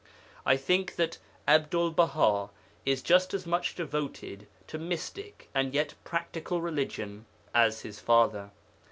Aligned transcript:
I 0.47 0.57
think 0.57 0.95
that 0.95 1.19
Abdul 1.47 1.91
Baha 1.91 2.49
is 2.87 3.03
just 3.03 3.35
as 3.35 3.45
much 3.45 3.75
devoted 3.75 4.47
to 4.65 4.79
mystic 4.79 5.47
and 5.53 5.75
yet 5.75 5.93
practical 6.03 6.59
religion 6.59 7.27
as 7.53 7.81
his 7.81 7.99
father. 7.99 8.49